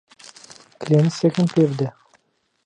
[0.81, 1.89] کلێنکسێکم پێ بدە.